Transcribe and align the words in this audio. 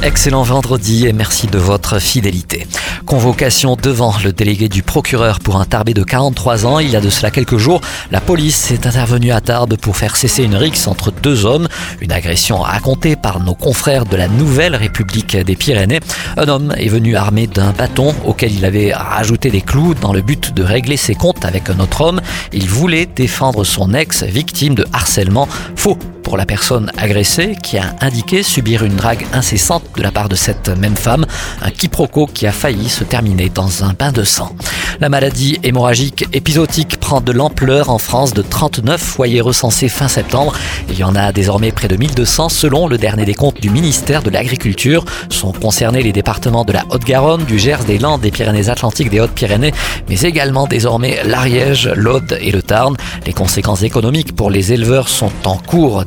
Excellent 0.00 0.44
vendredi 0.44 1.08
et 1.08 1.12
merci 1.12 1.48
de 1.48 1.58
votre 1.58 1.98
fidélité. 1.98 2.68
Convocation 3.04 3.74
devant 3.74 4.14
le 4.22 4.32
délégué 4.32 4.68
du 4.68 4.84
procureur 4.84 5.40
pour 5.40 5.56
un 5.56 5.64
Tarbé 5.64 5.92
de 5.92 6.04
43 6.04 6.66
ans. 6.66 6.78
Il 6.78 6.88
y 6.88 6.94
a 6.94 7.00
de 7.00 7.10
cela 7.10 7.32
quelques 7.32 7.56
jours, 7.56 7.80
la 8.12 8.20
police 8.20 8.70
est 8.70 8.86
intervenue 8.86 9.32
à 9.32 9.40
Tarbes 9.40 9.76
pour 9.76 9.96
faire 9.96 10.16
cesser 10.16 10.44
une 10.44 10.54
rixe 10.54 10.86
entre 10.86 11.10
deux 11.10 11.46
hommes. 11.46 11.66
Une 12.00 12.12
agression 12.12 12.58
racontée 12.58 13.16
par 13.16 13.40
nos 13.40 13.56
confrères 13.56 14.04
de 14.04 14.16
la 14.16 14.28
Nouvelle 14.28 14.76
République 14.76 15.36
des 15.36 15.56
Pyrénées. 15.56 16.00
Un 16.36 16.46
homme 16.46 16.72
est 16.76 16.88
venu 16.88 17.16
armé 17.16 17.48
d'un 17.48 17.72
bâton 17.72 18.14
auquel 18.24 18.54
il 18.54 18.64
avait 18.64 18.92
rajouté 18.94 19.50
des 19.50 19.62
clous 19.62 19.94
dans 19.94 20.12
le 20.12 20.22
but 20.22 20.54
de 20.54 20.62
régler 20.62 20.96
ses 20.96 21.16
comptes 21.16 21.44
avec 21.44 21.70
un 21.70 21.80
autre 21.80 22.02
homme. 22.02 22.20
Il 22.52 22.68
voulait 22.68 23.06
défendre 23.06 23.64
son 23.64 23.92
ex, 23.94 24.22
victime 24.22 24.76
de 24.76 24.86
harcèlement. 24.92 25.48
Faux 25.74 25.98
pour 26.28 26.36
la 26.36 26.44
personne 26.44 26.92
agressée 26.98 27.56
qui 27.62 27.78
a 27.78 27.94
indiqué 28.02 28.42
subir 28.42 28.84
une 28.84 28.96
drague 28.96 29.26
incessante 29.32 29.82
de 29.96 30.02
la 30.02 30.10
part 30.10 30.28
de 30.28 30.34
cette 30.34 30.68
même 30.68 30.94
femme, 30.94 31.24
un 31.62 31.70
quiproquo 31.70 32.26
qui 32.26 32.46
a 32.46 32.52
failli 32.52 32.90
se 32.90 33.02
terminer 33.02 33.48
dans 33.48 33.82
un 33.82 33.94
bain 33.94 34.12
de 34.12 34.24
sang. 34.24 34.54
La 35.00 35.08
maladie 35.08 35.58
hémorragique 35.62 36.26
épisodique 36.34 36.98
prend 36.98 37.22
de 37.22 37.32
l'ampleur 37.32 37.88
en 37.88 37.96
France 37.96 38.34
de 38.34 38.42
39 38.42 39.00
foyers 39.00 39.40
recensés 39.40 39.88
fin 39.88 40.08
septembre. 40.08 40.52
Il 40.90 40.98
y 40.98 41.04
en 41.04 41.14
a 41.14 41.32
désormais 41.32 41.72
près 41.72 41.88
de 41.88 41.96
1200 41.96 42.50
selon 42.50 42.88
le 42.88 42.98
dernier 42.98 43.24
décompte 43.24 43.60
du 43.60 43.70
ministère 43.70 44.22
de 44.22 44.30
l'Agriculture. 44.30 45.06
Sont 45.30 45.52
concernés 45.52 46.02
les 46.02 46.12
départements 46.12 46.64
de 46.64 46.72
la 46.72 46.84
Haute-Garonne, 46.90 47.44
du 47.44 47.58
Gers, 47.58 47.84
des 47.86 47.98
Landes, 47.98 48.20
des 48.20 48.32
Pyrénées-Atlantiques, 48.32 49.08
des 49.08 49.20
Hautes-Pyrénées, 49.20 49.72
mais 50.10 50.20
également 50.20 50.66
désormais 50.66 51.20
l'Ariège, 51.24 51.90
l'Aude 51.94 52.36
et 52.40 52.50
le 52.50 52.60
Tarn. 52.60 52.96
Les 53.24 53.32
conséquences 53.32 53.82
économiques 53.82 54.34
pour 54.34 54.50
les 54.50 54.72
éleveurs 54.72 55.08
sont 55.08 55.32
en 55.44 55.56
cours 55.56 56.04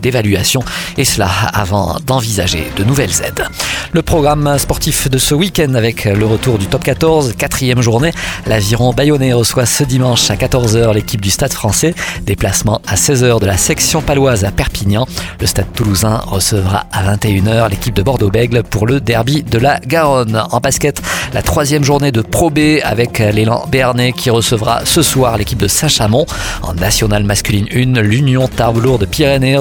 et 0.98 1.06
cela 1.06 1.30
avant 1.54 1.98
d'envisager 2.06 2.72
de 2.76 2.84
nouvelles 2.84 3.22
aides. 3.26 3.46
Le 3.94 4.02
programme 4.02 4.58
sportif 4.58 5.10
de 5.10 5.18
ce 5.18 5.34
week-end 5.34 5.74
avec 5.74 6.06
le 6.06 6.26
retour 6.26 6.58
du 6.58 6.68
top 6.68 6.84
14, 6.84 7.34
quatrième 7.38 7.82
journée. 7.82 8.12
L'aviron 8.48 8.94
bayonnais 8.94 9.34
reçoit 9.34 9.66
ce 9.66 9.84
dimanche 9.84 10.30
à 10.32 10.36
14h 10.36 10.94
l'équipe 10.94 11.20
du 11.20 11.30
Stade 11.30 11.52
français. 11.52 11.94
Déplacement 12.24 12.82
à 12.88 12.96
16h 12.96 13.42
de 13.42 13.46
la 13.46 13.58
section 13.58 14.02
paloise 14.02 14.46
à 14.46 14.52
Perpignan. 14.52 15.06
Le 15.40 15.48
Stade 15.48 15.74
toulousain 15.74 16.22
recevra 16.26 16.86
à 16.92 17.16
21h 17.16 17.70
l'équipe 17.70 17.94
de 17.94 18.02
Bordeaux-Bègle 18.02 18.64
pour 18.64 18.88
le 18.88 19.02
derby 19.02 19.44
de 19.44 19.58
la 19.58 19.80
Garonne. 19.80 20.42
En 20.52 20.60
basket, 20.60 21.02
la 21.34 21.42
troisième 21.42 21.84
journée 21.84 22.12
de 22.12 22.22
Pro 22.22 22.50
B 22.50 22.80
avec 22.84 23.20
l'élan 23.20 23.66
béarnais 23.70 24.14
qui 24.14 24.30
recevra 24.30 24.86
ce 24.86 25.02
soir 25.02 25.38
l'équipe 25.38 25.60
de 25.60 25.68
Saint-Chamond. 25.68 26.26
En 26.62 26.74
nationale 26.74 27.24
masculine 27.24 27.68
1, 27.74 28.02
l'Union 28.02 28.48
Tarbes-Lourdes 28.48 29.06
Pyrénées 29.06 29.58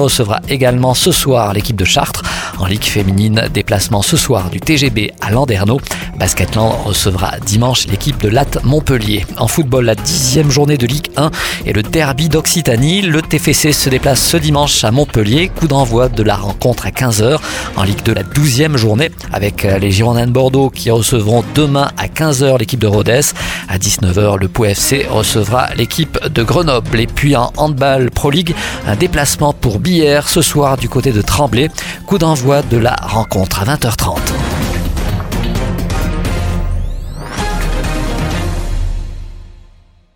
également 0.47 0.93
ce 0.93 1.11
soir 1.11 1.53
l'équipe 1.53 1.75
de 1.75 1.85
Chartres. 1.85 2.23
En 2.59 2.65
Ligue 2.65 2.83
féminine, 2.83 3.49
déplacement 3.53 4.01
ce 4.01 4.17
soir 4.17 4.49
du 4.49 4.59
TGB 4.59 5.13
à 5.21 5.31
Landerneau. 5.31 5.79
Basketland 6.21 6.75
recevra 6.85 7.39
dimanche 7.43 7.87
l'équipe 7.87 8.21
de 8.21 8.29
Latte 8.29 8.63
Montpellier. 8.63 9.25
En 9.37 9.47
football, 9.47 9.85
la 9.85 9.95
dixième 9.95 10.51
journée 10.51 10.77
de 10.77 10.85
Ligue 10.85 11.07
1 11.17 11.31
et 11.65 11.73
le 11.73 11.81
derby 11.81 12.29
d'Occitanie. 12.29 13.01
Le 13.01 13.23
TFC 13.23 13.73
se 13.73 13.89
déplace 13.89 14.23
ce 14.23 14.37
dimanche 14.37 14.83
à 14.83 14.91
Montpellier. 14.91 15.47
Coup 15.47 15.67
d'envoi 15.67 16.09
de 16.09 16.21
la 16.21 16.35
rencontre 16.35 16.85
à 16.85 16.91
15h. 16.91 17.39
En 17.75 17.81
Ligue 17.81 18.03
2, 18.03 18.13
la 18.13 18.21
douzième 18.21 18.77
journée 18.77 19.09
avec 19.33 19.63
les 19.63 19.89
Girondins 19.89 20.27
de 20.27 20.31
Bordeaux 20.31 20.69
qui 20.69 20.91
recevront 20.91 21.43
demain 21.55 21.89
à 21.97 22.05
15h 22.05 22.59
l'équipe 22.59 22.79
de 22.79 22.85
Rodez. 22.85 23.21
À 23.67 23.79
19h, 23.79 24.37
le 24.37 24.47
Pau 24.47 24.65
FC 24.65 25.07
recevra 25.09 25.73
l'équipe 25.75 26.19
de 26.27 26.43
Grenoble. 26.43 26.99
Et 26.99 27.07
puis 27.07 27.35
en 27.35 27.51
handball 27.57 28.11
Pro 28.11 28.29
League, 28.29 28.53
un 28.85 28.95
déplacement 28.95 29.53
pour 29.53 29.79
Billère 29.79 30.29
ce 30.29 30.43
soir 30.43 30.77
du 30.77 30.87
côté 30.87 31.13
de 31.13 31.23
Tremblay. 31.23 31.71
Coup 32.05 32.19
d'envoi 32.19 32.61
de 32.61 32.77
la 32.77 32.95
rencontre 33.01 33.63
à 33.63 33.75
20h30. 33.75 34.19